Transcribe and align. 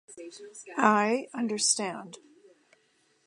I 0.83 1.27
understand. 1.31 2.17